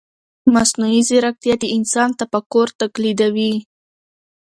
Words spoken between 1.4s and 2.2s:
د انسان